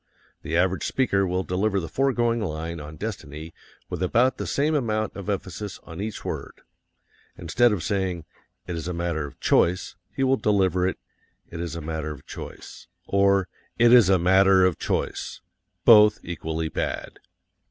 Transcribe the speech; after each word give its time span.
The 0.41 0.57
average 0.57 0.83
speaker 0.83 1.27
will 1.27 1.43
deliver 1.43 1.79
the 1.79 1.87
foregoing 1.87 2.41
line 2.41 2.79
on 2.79 2.95
destiny 2.95 3.53
with 3.87 4.01
about 4.01 4.37
the 4.37 4.47
same 4.47 4.73
amount 4.73 5.15
of 5.15 5.29
emphasis 5.29 5.79
on 5.83 6.01
each 6.01 6.25
word. 6.25 6.61
Instead 7.37 7.71
of 7.71 7.83
saying, 7.83 8.25
"It 8.65 8.75
is 8.75 8.87
a 8.87 8.95
matter 8.95 9.27
of 9.27 9.39
CHOICE," 9.39 9.97
he 10.15 10.23
will 10.23 10.37
deliver 10.37 10.87
it, 10.87 10.97
"It 11.51 11.59
is 11.61 11.75
a 11.75 11.81
matter 11.81 12.09
of 12.09 12.25
choice," 12.25 12.87
or 13.05 13.47
"IT 13.77 13.93
IS 13.93 14.09
A 14.09 14.17
MATTER 14.17 14.65
OF 14.65 14.79
CHOICE" 14.79 15.41
both 15.85 16.17
equally 16.23 16.67
bad. 16.67 17.19